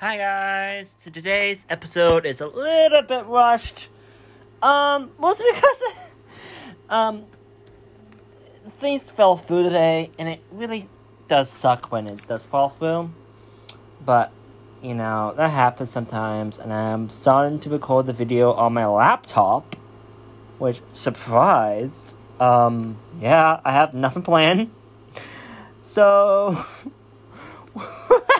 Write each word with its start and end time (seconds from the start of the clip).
Hi 0.00 0.16
guys. 0.16 0.96
So 0.96 1.10
today's 1.10 1.66
episode 1.68 2.24
is 2.24 2.40
a 2.40 2.46
little 2.46 3.02
bit 3.02 3.26
rushed. 3.26 3.90
Um, 4.62 5.10
mostly 5.18 5.44
because 5.52 5.82
um 6.88 7.26
things 8.78 9.10
fell 9.10 9.36
through 9.36 9.64
today, 9.64 10.10
and 10.18 10.26
it 10.26 10.40
really 10.52 10.88
does 11.28 11.50
suck 11.50 11.92
when 11.92 12.06
it 12.06 12.26
does 12.26 12.46
fall 12.46 12.70
through. 12.70 13.10
But 14.02 14.32
you 14.82 14.94
know 14.94 15.34
that 15.36 15.50
happens 15.50 15.90
sometimes, 15.90 16.58
and 16.58 16.72
I'm 16.72 17.10
starting 17.10 17.60
to 17.60 17.68
record 17.68 18.06
the 18.06 18.14
video 18.14 18.54
on 18.54 18.72
my 18.72 18.86
laptop, 18.86 19.76
which 20.56 20.80
surprised. 20.92 22.14
Um, 22.40 22.96
yeah, 23.20 23.60
I 23.62 23.72
have 23.72 23.92
nothing 23.92 24.22
planned. 24.22 24.70
So 25.82 26.64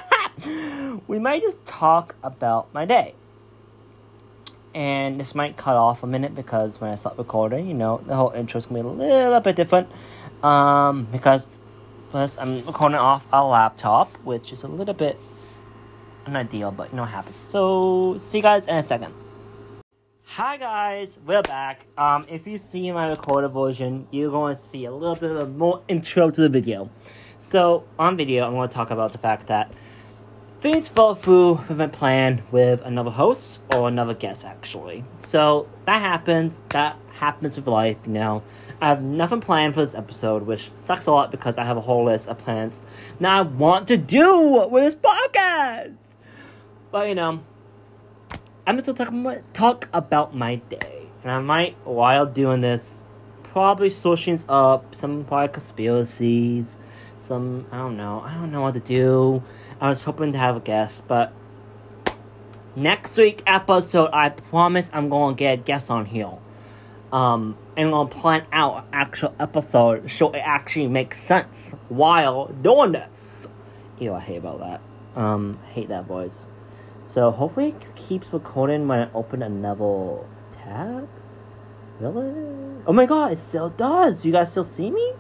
we 1.06 1.18
might 1.18 1.42
just 1.42 1.64
talk 1.64 2.14
about 2.22 2.72
my 2.72 2.84
day. 2.84 3.14
And 4.74 5.18
this 5.18 5.34
might 5.34 5.56
cut 5.56 5.74
off 5.74 6.02
a 6.02 6.06
minute 6.06 6.34
because 6.34 6.80
when 6.80 6.90
I 6.90 6.94
start 6.94 7.18
recording, 7.18 7.66
you 7.66 7.74
know, 7.74 8.00
the 8.06 8.14
whole 8.14 8.30
intro 8.30 8.58
is 8.58 8.66
gonna 8.66 8.82
be 8.82 8.86
a 8.86 8.90
little 8.90 9.40
bit 9.40 9.56
different. 9.56 9.88
Um, 10.42 11.04
because 11.10 11.50
plus 12.10 12.38
I'm 12.38 12.64
recording 12.64 12.98
off 12.98 13.26
a 13.32 13.44
laptop, 13.44 14.14
which 14.18 14.52
is 14.52 14.62
a 14.62 14.68
little 14.68 14.94
bit 14.94 15.18
unideal, 16.26 16.70
but 16.70 16.90
you 16.90 16.96
know 16.96 17.02
what 17.02 17.10
happens. 17.10 17.36
So 17.36 18.16
see 18.18 18.38
you 18.38 18.42
guys 18.42 18.66
in 18.66 18.76
a 18.76 18.82
second. 18.82 19.12
Hi 20.24 20.56
guys, 20.56 21.18
we're 21.26 21.42
back. 21.42 21.86
Um, 21.98 22.24
if 22.28 22.46
you 22.46 22.56
see 22.56 22.90
my 22.92 23.08
recorded 23.08 23.48
version, 23.48 24.06
you're 24.12 24.30
going 24.30 24.54
to 24.54 24.60
see 24.60 24.84
a 24.84 24.92
little 24.92 25.16
bit 25.16 25.32
of 25.32 25.36
a 25.38 25.46
more 25.46 25.82
intro 25.88 26.30
to 26.30 26.40
the 26.40 26.48
video. 26.48 26.88
So 27.40 27.84
on 27.98 28.16
video, 28.16 28.46
I'm 28.46 28.54
going 28.54 28.68
to 28.68 28.74
talk 28.74 28.92
about 28.92 29.12
the 29.12 29.18
fact 29.18 29.48
that 29.48 29.72
things 30.60 30.88
fell 30.88 31.14
through 31.14 31.54
with 31.68 31.78
my 31.78 31.86
plan 31.86 32.42
with 32.50 32.82
another 32.82 33.10
host 33.10 33.60
or 33.74 33.88
another 33.88 34.14
guest 34.14 34.44
actually. 34.44 35.04
So 35.18 35.68
that 35.86 36.00
happens. 36.00 36.64
That 36.70 36.96
happens 37.12 37.56
with 37.56 37.66
life, 37.66 37.96
you 38.06 38.12
know. 38.12 38.42
I 38.80 38.88
have 38.88 39.02
nothing 39.02 39.40
planned 39.40 39.74
for 39.74 39.80
this 39.80 39.94
episode, 39.94 40.42
which 40.42 40.70
sucks 40.74 41.06
a 41.06 41.12
lot 41.12 41.30
because 41.30 41.58
I 41.58 41.64
have 41.64 41.76
a 41.76 41.82
whole 41.82 42.04
list 42.04 42.28
of 42.28 42.38
plans 42.38 42.82
that 43.20 43.30
I 43.30 43.40
want 43.42 43.88
to 43.88 43.96
do 43.96 44.68
with 44.70 44.84
this 44.84 44.94
podcast. 44.94 46.16
But 46.90 47.08
you 47.08 47.14
know, 47.14 47.40
I'm 48.66 48.78
just 48.78 48.86
gonna 48.86 49.42
talk, 49.42 49.52
talk 49.52 49.88
about 49.92 50.34
my 50.34 50.56
day, 50.56 51.08
and 51.22 51.32
I 51.32 51.40
might 51.40 51.76
while 51.84 52.26
doing 52.26 52.60
this 52.60 53.04
probably 53.44 53.90
searching 53.90 54.42
up 54.48 54.94
some 54.94 55.24
probably 55.24 55.48
conspiracies, 55.48 56.78
some 57.18 57.66
I 57.72 57.78
don't 57.78 57.96
know, 57.96 58.22
I 58.24 58.34
don't 58.34 58.52
know 58.52 58.62
what 58.62 58.74
to 58.74 58.80
do. 58.80 59.42
I 59.80 59.88
was 59.88 60.02
hoping 60.02 60.32
to 60.32 60.38
have 60.38 60.56
a 60.56 60.60
guest, 60.60 61.08
but 61.08 61.32
next 62.76 63.16
week 63.16 63.42
episode, 63.46 64.10
I 64.12 64.28
promise 64.28 64.90
I'm 64.92 65.08
gonna 65.08 65.34
get 65.34 65.54
a 65.54 65.62
guest 65.62 65.90
on 65.90 66.04
here. 66.04 66.32
Um, 67.10 67.56
and 67.78 67.88
I'll 67.88 68.06
plan 68.06 68.44
out 68.52 68.86
actual 68.92 69.34
episode 69.40 70.10
so 70.10 70.30
it 70.32 70.42
actually 70.44 70.86
makes 70.86 71.18
sense 71.18 71.74
while 71.88 72.48
doing 72.48 72.92
this. 72.92 73.46
Ew, 73.98 74.12
I 74.12 74.20
hate 74.20 74.36
about 74.36 74.60
that. 74.60 74.80
Um, 75.20 75.58
hate 75.70 75.88
that 75.88 76.04
voice. 76.04 76.46
So 77.06 77.30
hopefully 77.30 77.68
it 77.70 77.94
keeps 77.96 78.32
recording 78.32 78.86
when 78.86 79.00
I 79.00 79.12
open 79.14 79.42
another 79.42 80.18
tab. 80.52 81.08
Really? 81.98 82.82
Oh 82.86 82.92
my 82.92 83.06
god, 83.06 83.32
it 83.32 83.38
still 83.38 83.70
does. 83.70 84.24
You 84.26 84.32
guys 84.32 84.50
still 84.50 84.64
see 84.64 84.90
me? 84.90 85.14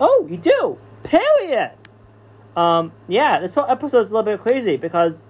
Oh, 0.00 0.26
you 0.28 0.36
do. 0.36 0.78
Period. 1.04 1.70
Um, 2.56 2.92
yeah, 3.06 3.38
this 3.38 3.54
whole 3.54 3.66
episode 3.68 4.00
is 4.00 4.10
a 4.10 4.14
little 4.14 4.32
bit 4.32 4.40
crazy 4.40 4.76
because 4.76 5.22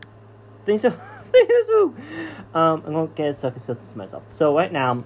things 0.64 0.84
are. 0.84 0.96
Um, 2.54 2.82
I'm 2.86 2.92
gonna 2.94 3.08
get 3.08 3.36
second 3.36 3.62
to 3.62 3.98
myself. 3.98 4.22
So 4.30 4.56
right 4.56 4.72
now, 4.72 5.04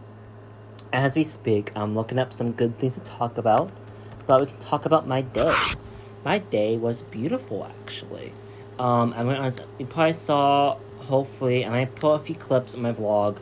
as 0.92 1.16
we 1.16 1.24
speak, 1.24 1.72
I'm 1.74 1.96
looking 1.96 2.16
up 2.16 2.32
some 2.32 2.52
good 2.52 2.78
things 2.78 2.94
to 2.94 3.00
talk 3.00 3.38
about. 3.38 3.72
But 4.28 4.40
we 4.40 4.46
can 4.46 4.58
talk 4.58 4.86
about 4.86 5.08
my 5.08 5.22
day. 5.22 5.56
My 6.24 6.38
day 6.38 6.76
was 6.76 7.02
beautiful, 7.02 7.64
actually. 7.64 8.32
Um, 8.78 9.12
I 9.14 9.24
went 9.24 9.40
on. 9.40 9.52
You 9.78 9.86
probably 9.86 10.12
saw. 10.12 10.78
Hopefully, 10.98 11.64
and 11.64 11.74
I 11.74 11.86
put 11.86 12.12
a 12.12 12.18
few 12.20 12.36
clips 12.36 12.76
on 12.76 12.82
my 12.82 12.92
vlog 12.92 13.38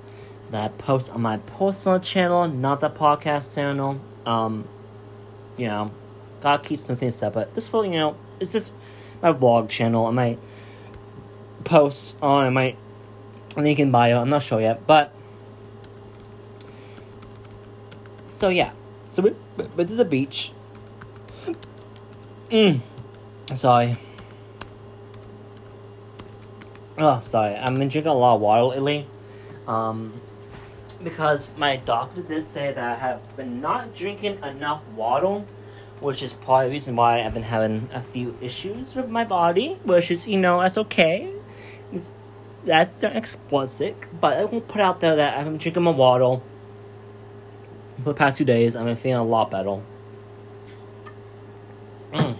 that 0.50 0.64
I 0.64 0.68
post 0.68 1.10
on 1.10 1.20
my 1.20 1.36
personal 1.38 2.00
channel, 2.00 2.48
not 2.48 2.80
the 2.80 2.88
podcast 2.88 3.54
channel. 3.54 4.00
Um, 4.24 4.66
you 5.58 5.66
know, 5.66 5.90
gotta 6.40 6.66
keep 6.66 6.80
some 6.80 6.96
things 6.96 7.18
But 7.18 7.54
This 7.54 7.68
full, 7.68 7.84
you 7.84 7.92
know, 7.92 8.16
it's 8.40 8.52
just 8.52 8.72
my 9.22 9.32
vlog 9.32 9.68
channel. 9.68 10.06
I 10.06 10.10
might 10.10 10.38
post 11.64 12.16
on. 12.22 12.44
I 12.44 12.50
might 12.50 12.76
link 13.56 13.78
in 13.78 13.90
bio. 13.90 14.20
I'm 14.20 14.30
not 14.30 14.42
sure 14.42 14.60
yet, 14.60 14.86
but 14.86 15.12
so 18.26 18.48
yeah. 18.48 18.72
So 19.08 19.22
we 19.22 19.34
went 19.74 19.88
to 19.88 19.96
the 19.96 20.04
beach. 20.04 20.52
Mm. 22.50 22.80
Sorry. 23.54 23.98
Oh, 26.96 27.22
sorry. 27.24 27.54
I've 27.56 27.74
been 27.74 27.88
drinking 27.88 28.10
a 28.10 28.14
lot 28.14 28.36
of 28.36 28.40
water 28.40 28.64
lately. 28.64 29.06
Um, 29.66 30.20
because 31.02 31.50
my 31.56 31.76
doctor 31.76 32.22
did 32.22 32.44
say 32.44 32.72
that 32.72 32.78
I 32.78 32.94
have 32.94 33.36
been 33.36 33.60
not 33.60 33.94
drinking 33.94 34.42
enough 34.42 34.82
water, 34.96 35.44
which 36.00 36.22
is 36.22 36.32
part 36.32 36.66
of 36.66 36.70
the 36.70 36.74
reason 36.74 36.96
why 36.96 37.22
I've 37.22 37.34
been 37.34 37.42
having 37.42 37.88
a 37.92 38.02
few 38.02 38.36
issues 38.40 38.94
with 38.94 39.08
my 39.08 39.24
body, 39.24 39.78
which 39.84 40.10
is, 40.10 40.26
you 40.26 40.38
know, 40.38 40.60
that's 40.60 40.78
okay. 40.78 41.32
It's, 41.92 42.10
that's 42.64 43.02
not 43.02 43.16
explicit, 43.16 43.96
but 44.20 44.36
I 44.36 44.44
won't 44.44 44.68
put 44.68 44.80
out 44.80 45.00
there 45.00 45.16
that 45.16 45.36
I've 45.36 45.44
been 45.44 45.58
drinking 45.58 45.82
my 45.82 45.90
water 45.90 46.42
for 47.98 48.04
the 48.04 48.14
past 48.14 48.38
two 48.38 48.44
days. 48.44 48.76
I've 48.76 48.84
been 48.84 48.96
feeling 48.96 49.16
a 49.16 49.24
lot 49.24 49.50
better. 49.50 49.80
Mm. 52.12 52.38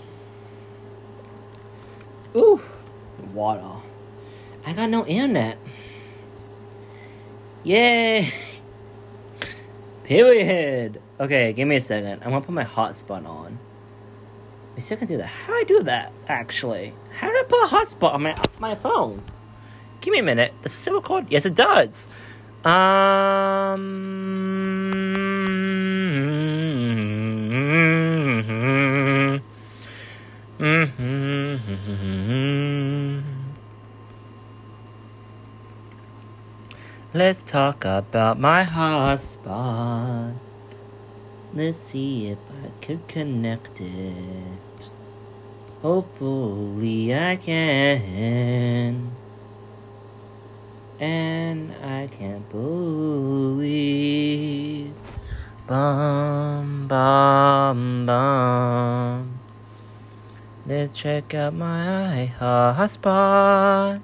Ooh, 2.36 2.60
water. 3.32 3.82
I 4.64 4.72
got 4.72 4.90
no 4.90 5.06
internet. 5.06 5.58
Yay! 7.64 8.32
Period. 10.04 11.02
Okay, 11.20 11.52
give 11.52 11.66
me 11.66 11.74
a 11.76 11.80
second. 11.80 12.22
I'm 12.22 12.30
gonna 12.30 12.40
put 12.40 12.54
my 12.54 12.64
hotspot 12.64 13.26
on. 13.26 13.58
I 14.76 14.80
can 14.80 15.08
do 15.08 15.16
that. 15.16 15.26
How 15.26 15.52
do 15.52 15.58
I 15.58 15.64
do 15.64 15.82
that, 15.82 16.12
actually? 16.28 16.94
How 17.12 17.28
do 17.28 17.34
I 17.34 17.42
put 17.48 17.64
a 17.64 17.66
hotspot 17.66 18.14
on 18.14 18.22
my 18.22 18.36
my 18.60 18.76
phone? 18.76 19.24
Give 20.00 20.12
me 20.12 20.20
a 20.20 20.22
minute. 20.22 20.54
Does 20.62 20.72
it 20.72 20.76
still 20.76 20.94
record? 20.94 21.26
Yes, 21.30 21.44
it 21.44 21.56
does. 21.56 22.06
Um. 22.64 24.04
Let's 37.14 37.42
talk 37.42 37.84
about 37.84 38.38
my 38.38 38.64
hotspot. 38.64 40.47
Let's 41.58 41.78
see 41.78 42.28
if 42.28 42.38
I 42.62 42.70
could 42.80 43.08
connect 43.08 43.80
it. 43.80 44.90
Hopefully 45.82 47.12
I 47.12 47.34
can. 47.34 49.10
And 51.00 51.72
I 51.82 52.06
can't 52.06 52.48
believe. 52.48 53.74
Bum, 55.66 56.86
bum, 56.86 58.06
bum. 58.06 59.40
Let's 60.64 60.96
check 60.96 61.34
out 61.34 61.54
my 61.54 62.32
hotspot. 62.38 64.00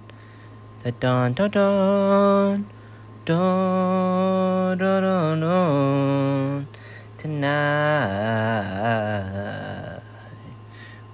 Da 0.82 0.90
dun 0.98 1.34
dun 1.34 1.50
dun. 1.52 2.66
Dun 3.24 4.76
dun 4.76 5.02
dun 5.02 5.40
dun. 5.40 6.53
Tonight 7.24 8.60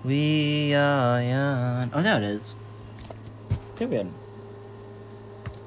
we 0.03 0.75
are 0.75 1.23
young. 1.23 1.91
Oh, 1.95 2.03
there 2.03 2.17
it 2.17 2.25
is. 2.25 2.57
Period. 3.77 4.13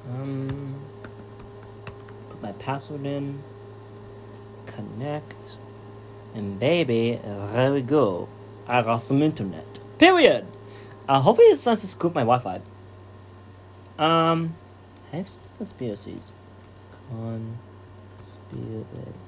Um, 0.10 0.82
put 2.30 2.42
my 2.42 2.52
password 2.52 3.06
in. 3.06 3.42
Connect. 4.66 5.60
And 6.36 6.60
baby, 6.60 7.22
there 7.24 7.72
we 7.72 7.82
go. 7.82 8.28
I 8.68 8.82
got 8.82 8.98
some 8.98 9.22
internet. 9.22 9.80
Period. 9.98 10.46
Uh, 11.08 11.22
hopefully 11.22 11.52
this 11.52 11.64
doesn't 11.64 11.88
scoop 11.88 12.14
my 12.14 12.26
Wi-Fi. 12.26 12.60
Um, 13.98 14.58
I 15.14 15.16
have 15.16 15.30
conspiracies. 15.58 16.34
Conspiracies. 17.10 19.23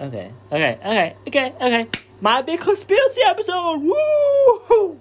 Okay. 0.00 0.32
Okay. 0.52 0.78
Okay. 0.84 1.16
Okay. 1.26 1.54
Okay. 1.60 1.88
My 2.20 2.42
big 2.42 2.60
conspiracy 2.60 3.20
episode. 3.26 3.78
Woo! 3.82 4.98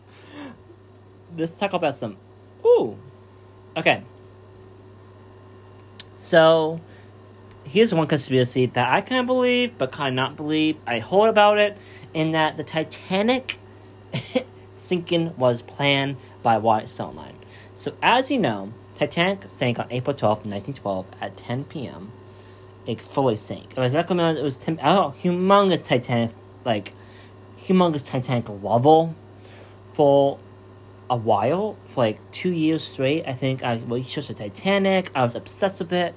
Let's 1.37 1.57
talk 1.57 1.73
about 1.73 1.95
some. 1.95 2.17
Ooh. 2.65 2.97
Okay. 3.75 4.03
So, 6.15 6.81
here's 7.63 7.93
one 7.93 8.07
conspiracy 8.07 8.65
that 8.67 8.91
I 8.91 9.01
can't 9.01 9.27
believe, 9.27 9.77
but 9.77 9.91
can't 9.91 10.35
believe. 10.35 10.77
I 10.87 10.99
heard 10.99 11.27
about 11.27 11.59
it, 11.59 11.77
in 12.13 12.31
that 12.31 12.57
the 12.57 12.63
Titanic 12.63 13.59
sinking 14.87 15.35
was 15.37 15.61
planned 15.61 16.17
by 16.43 16.57
White 16.57 16.89
Star 16.89 17.11
Line. 17.11 17.35
So, 17.75 17.93
as 18.01 18.31
you 18.31 18.39
know, 18.39 18.73
Titanic 18.95 19.43
sank 19.47 19.77
on 19.79 19.87
April 19.91 20.15
12, 20.15 20.45
1912 20.45 21.05
at 21.21 21.37
10 21.37 21.65
p.m. 21.65 22.11
It 22.87 22.99
fully 23.01 23.35
sank. 23.35 23.73
It 23.75 23.79
was 23.79 23.93
recommended, 23.93 24.41
it 24.41 24.43
was, 24.43 24.57
10, 24.57 24.79
oh, 24.83 25.13
humongous 25.21 25.83
Titanic, 25.83 26.31
like, 26.65 26.93
humongous 27.59 28.07
Titanic 28.07 28.49
level 28.49 29.13
for 29.93 30.39
a 31.09 31.15
while, 31.15 31.77
for 31.85 32.05
like 32.05 32.31
two 32.31 32.51
years 32.51 32.83
straight. 32.83 33.27
I 33.27 33.33
think 33.33 33.63
I 33.63 33.75
researched 33.75 34.29
the 34.29 34.33
Titanic, 34.33 35.11
I 35.13 35.23
was 35.23 35.35
obsessed 35.35 35.79
with 35.79 35.93
it, 35.93 36.15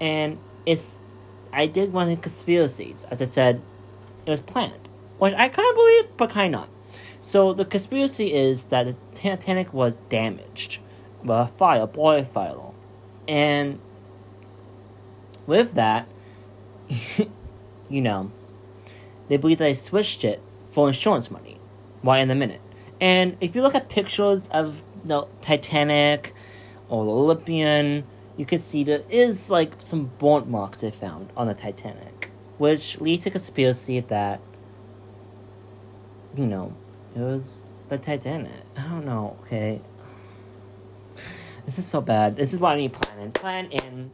and 0.00 0.38
it's, 0.66 1.04
I 1.52 1.66
did 1.66 1.92
one 1.92 2.04
of 2.04 2.10
the 2.10 2.16
conspiracies. 2.20 3.06
As 3.10 3.22
I 3.22 3.24
said, 3.24 3.62
it 4.26 4.30
was 4.30 4.40
planned. 4.40 4.88
Which 5.18 5.34
I 5.34 5.48
kind 5.48 5.68
of 5.68 5.74
believe, 5.74 6.16
but 6.16 6.30
kind 6.30 6.54
of 6.54 6.60
not. 6.60 6.68
So 7.20 7.52
the 7.52 7.64
conspiracy 7.64 8.32
is 8.32 8.66
that 8.70 8.84
the 8.84 8.96
Titanic 9.14 9.72
was 9.72 9.98
damaged 10.08 10.78
by 11.24 11.42
a 11.42 11.46
fire, 11.46 11.86
boiler 11.86 12.24
fire, 12.24 12.54
and 13.26 13.78
with 15.46 15.74
that, 15.74 16.08
you 17.88 18.00
know, 18.00 18.30
they 19.28 19.36
believe 19.36 19.58
they 19.58 19.74
switched 19.74 20.24
it 20.24 20.40
for 20.70 20.88
insurance 20.88 21.30
money. 21.30 21.58
Why 22.02 22.18
in 22.18 22.30
a 22.30 22.34
minute? 22.34 22.60
And 23.00 23.36
if 23.40 23.54
you 23.54 23.62
look 23.62 23.74
at 23.74 23.88
pictures 23.88 24.48
of 24.48 24.82
the 25.04 25.26
Titanic 25.40 26.34
or 26.88 27.04
the 27.04 27.10
Olympian, 27.10 28.04
you 28.36 28.46
can 28.46 28.58
see 28.58 28.84
there 28.84 29.02
is 29.10 29.50
like 29.50 29.72
some 29.80 30.10
burnt 30.18 30.48
marks 30.48 30.78
they 30.78 30.90
found 30.90 31.30
on 31.36 31.48
the 31.48 31.54
Titanic, 31.54 32.30
which 32.58 33.00
leads 33.00 33.24
to 33.24 33.30
conspiracy 33.30 34.00
that 34.00 34.40
you 36.36 36.46
know 36.46 36.72
it 37.14 37.20
was 37.20 37.60
the 37.88 37.98
Titanic. 37.98 38.52
I 38.76 38.82
don't 38.82 39.04
know. 39.06 39.36
Okay, 39.42 39.80
this 41.66 41.78
is 41.78 41.86
so 41.86 42.00
bad. 42.00 42.36
This 42.36 42.52
is 42.52 42.60
why 42.60 42.74
I 42.74 42.76
need 42.76 42.92
planning. 42.92 43.32
Plan 43.32 43.66
in. 43.70 44.10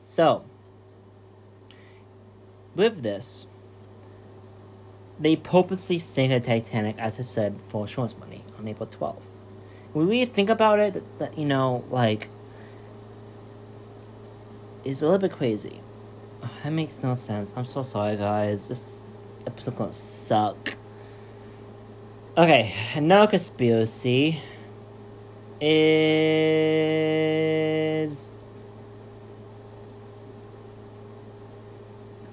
So 0.00 0.44
with 2.74 3.02
this, 3.02 3.46
they 5.18 5.36
purposely 5.36 5.98
sank 5.98 6.30
the 6.30 6.40
Titanic, 6.40 6.96
as 6.98 7.18
I 7.18 7.22
said, 7.22 7.58
for 7.68 7.86
insurance 7.86 8.16
money 8.18 8.44
on 8.58 8.66
April 8.66 8.88
12th. 8.88 9.22
When 9.92 10.08
we 10.08 10.24
think 10.24 10.50
about 10.50 10.80
it, 10.80 10.94
that, 10.94 11.18
that 11.18 11.38
you 11.38 11.44
know, 11.44 11.84
like, 11.90 12.28
it's 14.84 15.02
a 15.02 15.04
little 15.04 15.20
bit 15.20 15.32
crazy. 15.32 15.80
That 16.62 16.70
makes 16.70 17.02
no 17.02 17.14
sense. 17.14 17.54
I'm 17.56 17.64
so 17.64 17.82
sorry, 17.82 18.16
guys. 18.16 18.68
This 18.68 19.03
episode 19.46 19.76
gonna 19.76 19.92
suck. 19.92 20.76
Okay, 22.36 22.74
another 22.94 23.30
conspiracy 23.30 24.40
is 25.60 25.92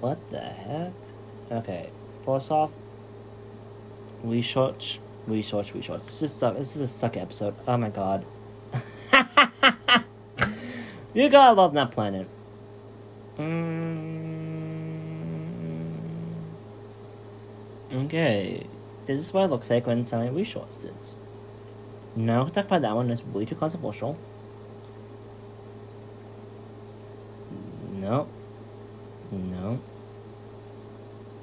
what 0.00 0.18
the 0.30 0.40
heck? 0.40 0.92
Okay, 1.50 1.90
first 2.24 2.50
off, 2.50 2.70
research, 4.24 4.98
research, 5.26 5.72
research. 5.74 6.02
This 6.04 6.22
is 6.22 6.32
suck. 6.32 6.56
This 6.56 6.74
is 6.74 6.82
a 6.82 6.88
suck 6.88 7.16
episode. 7.16 7.54
Oh 7.68 7.76
my 7.76 7.90
god. 7.90 8.24
you 11.14 11.28
gotta 11.28 11.52
love 11.52 11.74
that 11.74 11.92
planet. 11.92 12.26
Mm. 13.38 13.61
Okay, 18.12 18.68
this 19.06 19.18
is 19.18 19.32
what 19.32 19.44
it 19.44 19.48
looks 19.50 19.70
like 19.70 19.86
when 19.86 20.04
telling 20.04 20.34
resources. 20.34 21.16
No, 22.14 22.48
talk 22.48 22.66
about 22.66 22.82
that 22.82 22.94
one. 22.96 23.10
It's 23.10 23.24
way 23.24 23.44
too 23.46 23.56
controversial. 23.56 24.24
No. 27.50 28.34
No. 29.30 29.80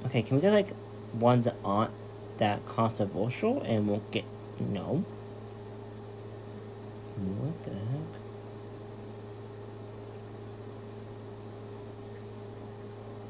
Okay, 0.04 0.22
can 0.22 0.36
we 0.36 0.40
get 0.42 0.52
like 0.52 0.72
ones 1.12 1.44
that 1.46 1.58
aren't 1.64 1.94
that 2.38 2.64
controversial 2.66 3.62
and 3.62 3.86
we'll 3.88 4.06
get 4.10 4.24
no. 4.58 5.04
What 7.14 7.62
the 7.62 7.70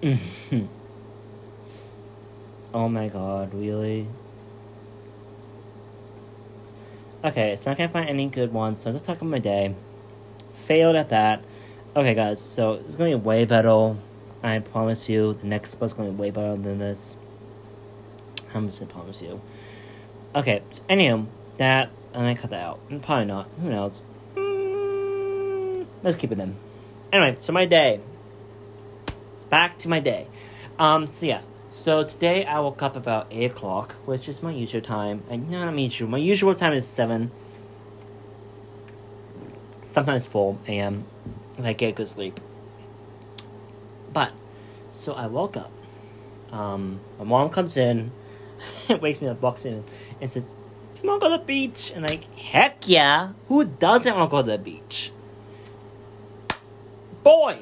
heck? 0.03 0.71
oh 2.73 2.89
my 2.89 3.09
god, 3.09 3.55
really? 3.55 4.07
Okay, 7.23 7.57
so 7.57 7.71
I 7.71 7.75
can't 7.75 7.93
find 7.93 8.09
any 8.09 8.29
good 8.29 8.53
ones, 8.53 8.81
so 8.81 8.89
I'm 8.89 8.95
just 8.95 9.05
talking 9.05 9.29
my 9.29 9.39
day. 9.39 9.75
Failed 10.55 10.97
at 10.97 11.11
that. 11.11 11.45
Okay, 11.95 12.15
guys, 12.15 12.41
so 12.41 12.75
it's 12.75 12.95
gonna 12.95 13.11
be 13.11 13.15
way 13.17 13.45
better. 13.45 13.97
I 14.43 14.59
promise 14.61 15.09
you, 15.09 15.35
the 15.35 15.47
next 15.47 15.79
one's 15.79 15.93
gonna 15.93 16.11
be 16.11 16.17
way 16.17 16.31
better 16.31 16.57
than 16.57 16.79
this. 16.79 17.17
I'm 18.55 18.67
just 18.67 18.81
gonna 18.81 18.93
promise 18.93 19.21
you. 19.21 19.41
Okay, 20.35 20.63
so 20.71 20.83
anywho, 20.89 21.27
that, 21.59 21.91
I'm 22.15 22.21
gonna 22.21 22.37
cut 22.37 22.51
that 22.51 22.63
out. 22.63 22.81
Probably 23.03 23.27
not. 23.27 23.49
Who 23.61 23.69
knows? 23.69 24.01
Mm, 24.37 25.87
let's 26.03 26.17
keep 26.17 26.33
it 26.33 26.39
in. 26.39 26.57
Anyway, 27.13 27.37
so 27.39 27.53
my 27.53 27.67
day. 27.67 28.01
Back 29.51 29.79
to 29.79 29.89
my 29.89 30.01
day. 30.01 30.27
Um, 30.79 31.07
so 31.07 31.27
yeah. 31.27 31.43
So 31.73 32.03
today 32.03 32.45
I 32.45 32.59
woke 32.59 32.83
up 32.83 32.97
about 32.97 33.29
8 33.31 33.53
o'clock, 33.53 33.93
which 34.05 34.29
is 34.29 34.43
my 34.43 34.51
usual 34.51 34.81
time. 34.81 35.23
And 35.31 35.49
not 35.51 35.73
my 35.73 35.81
usual. 35.81 36.09
My 36.09 36.19
usual 36.19 36.55
time 36.55 36.73
is 36.73 36.87
7. 36.87 37.31
Sometimes 39.83 40.27
4 40.27 40.59
a.m. 40.67 41.05
if 41.57 41.65
I 41.65 41.73
get 41.73 41.95
good 41.95 42.09
sleep. 42.09 42.41
But, 44.13 44.33
so 44.91 45.13
I 45.13 45.29
woke 45.29 45.57
up. 45.57 45.71
Um, 46.51 46.99
my 47.19 47.25
mom 47.25 47.51
comes 47.51 47.77
in, 47.77 48.11
wakes 49.01 49.21
me 49.21 49.29
up, 49.29 49.41
walks 49.41 49.65
in, 49.65 49.85
and 50.21 50.29
says, 50.29 50.57
Do 50.95 51.03
you 51.03 51.09
want 51.09 51.23
to 51.23 51.29
go 51.29 51.37
to 51.37 51.39
the 51.39 51.45
beach? 51.45 51.93
And 51.95 52.03
like, 52.03 52.25
heck 52.37 52.89
yeah. 52.89 53.31
Who 53.47 53.65
doesn't 53.65 54.13
want 54.13 54.29
to 54.29 54.37
go 54.37 54.43
to 54.43 54.51
the 54.51 54.59
beach? 54.59 55.13
Boy! 57.23 57.61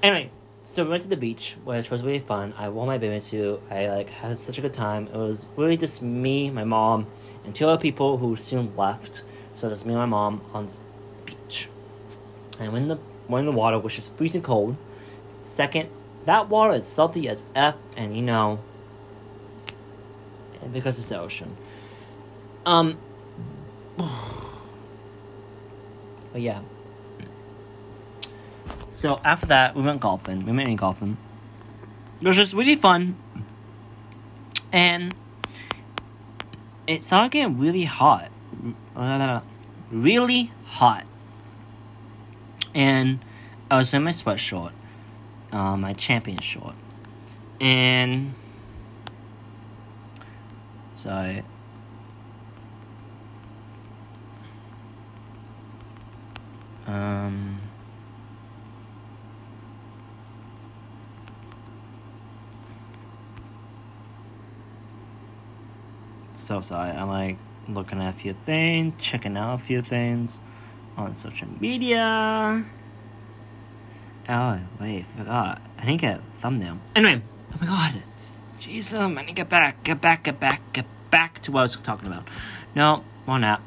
Anyway, 0.00 0.30
so 0.68 0.84
we 0.84 0.90
went 0.90 1.02
to 1.02 1.08
the 1.08 1.16
beach, 1.16 1.56
which 1.64 1.90
was 1.90 2.02
really 2.02 2.18
fun. 2.18 2.52
I 2.58 2.68
wore 2.68 2.86
my 2.86 2.98
bathing 2.98 3.22
suit. 3.22 3.58
I 3.70 3.86
like 3.88 4.10
had 4.10 4.38
such 4.38 4.58
a 4.58 4.60
good 4.60 4.74
time. 4.74 5.06
It 5.06 5.16
was 5.16 5.46
really 5.56 5.78
just 5.78 6.02
me, 6.02 6.50
my 6.50 6.64
mom, 6.64 7.06
and 7.42 7.54
two 7.54 7.66
other 7.66 7.80
people 7.80 8.18
who 8.18 8.36
soon 8.36 8.76
left. 8.76 9.22
So 9.54 9.70
just 9.70 9.86
me 9.86 9.94
and 9.94 10.00
my 10.00 10.04
mom 10.04 10.42
on 10.52 10.66
the 10.66 10.76
beach. 11.24 11.70
And 12.60 12.70
when 12.74 12.86
the 12.86 12.98
in 13.30 13.46
the 13.46 13.52
water, 13.52 13.78
which 13.78 13.98
is 13.98 14.08
freezing 14.08 14.42
cold. 14.42 14.76
Second, 15.42 15.88
that 16.26 16.50
water 16.50 16.74
is 16.74 16.86
salty 16.86 17.30
as 17.30 17.46
f, 17.54 17.74
and 17.96 18.14
you 18.14 18.20
know, 18.20 18.60
because 20.70 20.98
it's 20.98 21.08
the 21.08 21.18
ocean. 21.18 21.56
Um. 22.66 22.98
But 26.30 26.42
yeah. 26.42 26.60
So 28.98 29.20
after 29.24 29.46
that, 29.46 29.76
we 29.76 29.82
went 29.82 30.00
golfing. 30.00 30.44
We 30.44 30.50
went 30.50 30.76
golfing. 30.76 31.18
It 32.20 32.26
was 32.26 32.34
just 32.34 32.52
really 32.52 32.74
fun. 32.74 33.16
And 34.72 35.14
it 36.88 37.04
started 37.04 37.30
getting 37.30 37.60
really 37.60 37.84
hot. 37.84 38.32
Really 39.90 40.52
hot. 40.66 41.06
And 42.74 43.20
I 43.70 43.78
was 43.78 43.94
in 43.94 44.02
my 44.02 44.10
sweatshirt, 44.10 44.72
um, 45.52 45.80
my 45.80 45.94
champion 45.94 46.40
short. 46.40 46.74
And 47.58 48.34
so 50.96 51.40
um 56.86 57.67
so 66.48 66.62
sorry. 66.62 66.90
I'm 66.90 67.08
like 67.08 67.36
looking 67.68 68.00
at 68.00 68.14
a 68.14 68.16
few 68.16 68.32
things, 68.32 68.94
checking 68.98 69.36
out 69.36 69.56
a 69.56 69.58
few 69.58 69.82
things 69.82 70.40
on 70.96 71.14
social 71.14 71.46
media. 71.60 72.64
Oh, 74.30 74.58
wait, 74.80 75.04
forgot. 75.14 75.60
I 75.76 75.84
didn't 75.84 76.00
get 76.00 76.20
a 76.20 76.22
thumbnail. 76.36 76.78
Anyway, 76.96 77.22
oh 77.52 77.56
my 77.60 77.66
god. 77.66 78.02
Jeez, 78.58 78.98
um, 78.98 79.18
I 79.18 79.22
need 79.22 79.28
to 79.28 79.34
get 79.34 79.50
back, 79.50 79.84
get 79.84 80.00
back, 80.00 80.24
get 80.24 80.40
back, 80.40 80.72
get 80.72 80.86
back 81.10 81.38
to 81.40 81.52
what 81.52 81.60
I 81.60 81.62
was 81.64 81.76
talking 81.76 82.08
about. 82.08 82.26
No, 82.74 83.04
more 83.26 83.38
nap. 83.38 83.62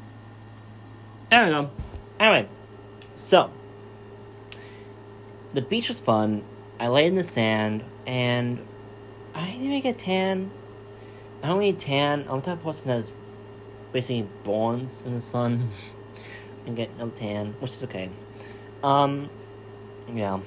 There 1.30 1.44
we 1.44 1.50
go. 1.50 1.70
Anyway, 2.18 2.48
so 3.14 3.52
the 5.54 5.62
beach 5.62 5.88
was 5.88 6.00
fun. 6.00 6.42
I 6.80 6.88
laid 6.88 7.06
in 7.06 7.14
the 7.14 7.22
sand, 7.22 7.84
and 8.08 8.66
I 9.36 9.46
didn't 9.46 9.66
even 9.66 9.80
get 9.82 10.00
tan. 10.00 10.50
I 11.42 11.48
don't 11.48 11.60
need 11.60 11.78
tan. 11.78 12.26
I'm 12.28 12.40
the 12.40 12.46
type 12.46 12.58
of 12.58 12.62
person 12.62 12.88
that's 12.88 13.12
basically 13.92 14.28
born 14.44 14.88
in 15.04 15.14
the 15.14 15.20
sun 15.20 15.70
and 16.66 16.76
get 16.76 16.96
no 16.98 17.10
tan, 17.10 17.54
which 17.58 17.72
is 17.72 17.84
okay. 17.84 18.10
Um, 18.82 19.28
yeah. 20.12 20.40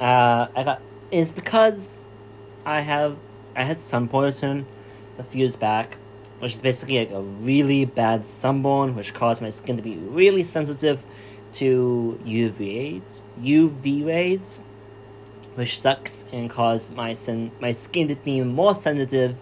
Uh, 0.00 0.48
I 0.54 0.62
got. 0.64 0.82
It's 1.10 1.30
because 1.30 2.02
I 2.64 2.80
have 2.80 3.18
I 3.54 3.64
had 3.64 3.76
sun 3.76 4.08
poison 4.08 4.66
a 5.18 5.22
few 5.22 5.40
years 5.40 5.56
back, 5.56 5.98
which 6.38 6.54
is 6.54 6.60
basically 6.60 6.98
like 6.98 7.10
a 7.10 7.20
really 7.20 7.84
bad 7.84 8.24
sunburn, 8.24 8.96
which 8.96 9.12
caused 9.12 9.42
my 9.42 9.50
skin 9.50 9.76
to 9.76 9.82
be 9.82 9.96
really 9.96 10.44
sensitive 10.44 11.02
to 11.52 12.18
UV 12.24 12.58
rays. 12.58 13.22
UV 13.38 14.06
rays, 14.06 14.60
which 15.54 15.80
sucks 15.80 16.24
and 16.32 16.48
caused 16.48 16.94
my 16.94 17.12
sen- 17.12 17.52
my 17.60 17.72
skin 17.72 18.08
to 18.08 18.16
be 18.16 18.40
more 18.40 18.74
sensitive 18.74 19.36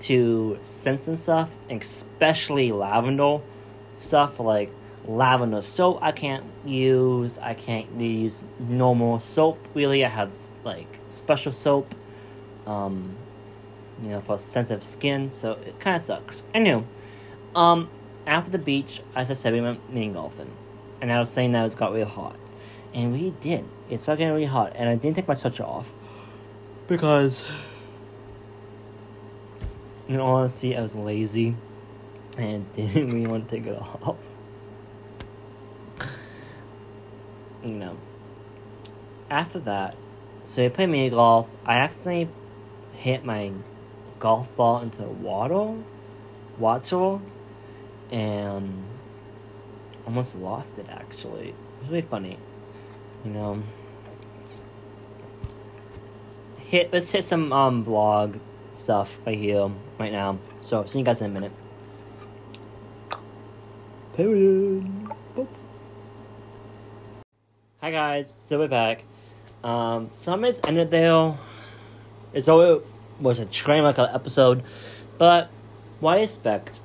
to 0.00 0.58
scents 0.62 1.08
and 1.08 1.18
stuff, 1.18 1.50
especially 1.70 2.72
lavender 2.72 3.40
stuff 3.96 4.38
like 4.38 4.70
lavender 5.06 5.62
soap 5.62 5.98
I 6.02 6.12
can't 6.12 6.44
use. 6.64 7.38
I 7.38 7.54
can't 7.54 7.88
use 8.00 8.42
normal 8.58 9.20
soap 9.20 9.58
really. 9.74 10.04
I 10.04 10.08
have 10.08 10.36
like 10.64 10.98
special 11.08 11.52
soap, 11.52 11.94
um, 12.66 13.16
you 14.02 14.10
know, 14.10 14.20
for 14.20 14.38
sensitive 14.38 14.84
skin. 14.84 15.30
So 15.30 15.52
it 15.52 15.78
kind 15.80 15.96
of 15.96 16.02
sucks. 16.02 16.42
Anyway, 16.52 16.84
um, 17.54 17.88
after 18.26 18.50
the 18.50 18.58
beach, 18.58 19.00
I 19.14 19.24
said, 19.24 19.52
we 19.52 19.60
went 19.60 19.92
mini 19.92 20.08
golfing, 20.08 20.50
and 21.00 21.12
I 21.12 21.18
was 21.18 21.30
saying 21.30 21.52
that 21.52 21.64
it 21.64 21.76
got 21.76 21.92
really 21.92 22.04
hot, 22.04 22.36
and 22.92 23.12
we 23.12 23.30
did. 23.40 23.64
It 23.88 24.00
started 24.00 24.18
getting 24.18 24.34
really 24.34 24.46
hot, 24.46 24.72
and 24.74 24.88
I 24.88 24.96
didn't 24.96 25.16
take 25.16 25.28
my 25.28 25.34
sweatshirt 25.34 25.66
off 25.66 25.90
because, 26.88 27.44
in 30.08 30.20
all 30.20 30.36
honesty, 30.36 30.76
I 30.76 30.82
was 30.82 30.94
lazy 30.94 31.56
and 32.38 32.70
didn't 32.74 33.12
really 33.12 33.26
want 33.26 33.48
to 33.48 33.56
take 33.56 33.66
it 33.66 33.78
off. 33.80 34.16
you 37.64 37.72
know. 37.72 37.96
After 39.28 39.58
that, 39.60 39.96
so 40.44 40.64
I 40.64 40.68
played 40.68 40.88
mini 40.88 41.10
golf. 41.10 41.48
I 41.64 41.78
accidentally 41.78 42.28
hit 42.92 43.24
my 43.24 43.50
golf 44.20 44.54
ball 44.56 44.82
into 44.82 44.98
the 44.98 45.08
water, 45.08 45.74
water, 46.58 47.18
and 48.12 48.84
almost 50.06 50.36
lost 50.36 50.78
it. 50.78 50.86
Actually, 50.88 51.48
it 51.48 51.54
was 51.80 51.90
really 51.90 52.02
funny. 52.02 52.38
You 53.24 53.32
know, 53.32 53.62
hit. 56.58 56.92
Let's 56.92 57.10
hit 57.10 57.24
some 57.24 57.52
um 57.52 57.84
vlog 57.84 58.38
stuff 58.76 59.18
right 59.26 59.38
here, 59.38 59.70
right 59.98 60.12
now. 60.12 60.38
So 60.60 60.84
see 60.86 60.98
you 60.98 61.04
guys 61.04 61.20
in 61.20 61.30
a 61.30 61.34
minute. 61.34 61.52
Period. 64.14 64.86
Boop. 65.34 65.48
Hi 67.80 67.90
guys, 67.90 68.32
so 68.38 68.58
we're 68.58 68.68
back. 68.68 69.04
Um, 69.62 70.08
summer's 70.12 70.60
ended 70.66 70.90
there. 70.90 71.38
It's 72.32 72.48
always 72.48 72.82
was 73.20 73.38
a 73.38 73.46
train 73.46 73.82
wreck 73.82 73.98
episode, 73.98 74.62
but 75.18 75.48
what 76.00 76.18
I 76.18 76.20
expect? 76.20 76.82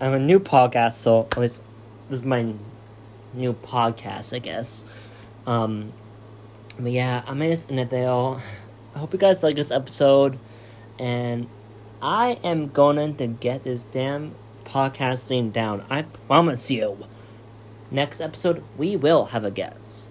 I'm 0.00 0.14
a 0.14 0.18
new 0.18 0.40
podcast, 0.40 0.94
so 0.94 1.26
at 1.32 1.38
least 1.38 1.62
this 2.08 2.20
is 2.20 2.24
my 2.24 2.54
new 3.34 3.52
podcast, 3.52 4.34
I 4.34 4.38
guess. 4.38 4.84
Um, 5.46 5.92
but 6.78 6.92
yeah, 6.92 7.22
I 7.26 7.34
made 7.34 7.50
this 7.50 7.66
in 7.66 7.78
it 7.78 7.90
there. 7.90 8.10
I 8.10 8.98
hope 8.98 9.12
you 9.12 9.18
guys 9.18 9.42
like 9.42 9.56
this 9.56 9.70
episode, 9.70 10.38
and 11.00 11.48
I 12.02 12.38
am 12.44 12.68
going 12.68 13.16
to 13.16 13.26
get 13.26 13.64
this 13.64 13.86
damn 13.86 14.34
podcasting 14.64 15.52
down. 15.52 15.84
I 15.88 16.02
promise 16.02 16.70
you. 16.70 16.98
Next 17.90 18.20
episode, 18.20 18.62
we 18.76 18.96
will 18.96 19.24
have 19.24 19.44
a 19.44 19.50
guest. 19.50 20.08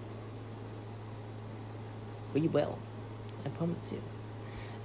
We 2.34 2.48
will. 2.48 2.78
I 3.46 3.48
promise 3.50 3.92
you. 3.92 4.02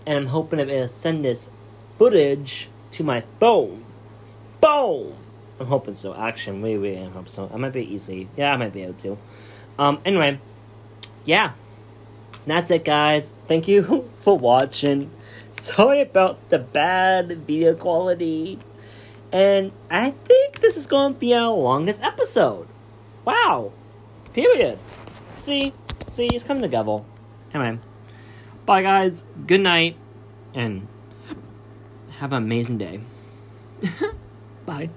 And 0.06 0.20
I'm 0.20 0.28
hoping 0.28 0.60
able 0.60 0.72
to 0.72 0.88
send 0.88 1.26
this 1.26 1.50
footage 1.98 2.70
to 2.92 3.04
my 3.04 3.24
phone. 3.40 3.84
Boom! 4.62 5.16
I'm 5.60 5.66
hoping 5.68 5.96
so. 5.96 6.14
Actually, 6.14 6.60
wait, 6.60 6.78
wait, 6.78 7.04
I 7.04 7.10
hope 7.10 7.28
so. 7.28 7.50
I 7.52 7.58
might 7.58 7.74
be 7.74 7.94
easy. 7.94 8.30
Yeah, 8.38 8.54
I 8.54 8.58
might 8.58 8.74
be 8.74 8.84
able 8.84 8.94
to. 8.94 9.18
Um, 9.80 10.00
anyway, 10.06 10.40
yeah. 11.26 11.54
That's 12.46 12.70
it, 12.72 12.86
guys. 12.86 13.34
Thank 13.48 13.68
you 13.68 14.10
for 14.22 14.38
watching. 14.38 15.12
Sorry 15.54 16.02
about 16.02 16.50
the 16.50 16.60
bad 16.60 17.30
video 17.46 17.76
quality. 17.76 18.60
And 19.32 19.72
I 19.90 20.12
think 20.12 20.62
this 20.62 20.78
is 20.78 20.88
going 20.88 21.14
to 21.14 21.20
be 21.20 21.34
our 21.34 21.52
longest 21.52 22.02
episode. 22.02 22.68
Wow. 23.26 23.72
Period. 24.34 24.78
See, 25.34 25.74
see, 26.08 26.28
it's 26.28 26.44
coming 26.44 26.62
together. 26.62 27.02
Anyway, 27.54 27.80
bye 28.66 28.82
guys. 28.82 29.24
Good 29.48 29.62
night, 29.62 29.96
and 30.54 30.88
have 32.20 32.34
an 32.34 32.44
amazing 32.44 32.78
day. 32.78 33.00
bye. 34.66 34.90